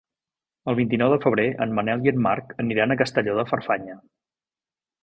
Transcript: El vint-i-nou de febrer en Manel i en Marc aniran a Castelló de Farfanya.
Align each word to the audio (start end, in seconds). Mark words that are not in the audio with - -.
El 0.71 0.77
vint-i-nou 0.79 1.13
de 1.15 1.19
febrer 1.25 1.45
en 1.67 1.75
Manel 1.81 2.09
i 2.09 2.13
en 2.15 2.25
Marc 2.29 2.57
aniran 2.65 2.97
a 2.97 2.99
Castelló 3.05 3.39
de 3.43 3.47
Farfanya. 3.53 4.01